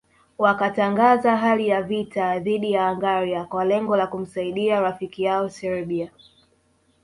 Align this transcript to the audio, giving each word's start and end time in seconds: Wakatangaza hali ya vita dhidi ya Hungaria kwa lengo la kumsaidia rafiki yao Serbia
Wakatangaza 0.37 1.37
hali 1.37 1.67
ya 1.67 1.81
vita 1.83 2.39
dhidi 2.39 2.71
ya 2.71 2.89
Hungaria 2.89 3.45
kwa 3.45 3.65
lengo 3.65 3.97
la 3.97 4.07
kumsaidia 4.07 4.79
rafiki 4.81 5.23
yao 5.23 5.49
Serbia 5.49 6.11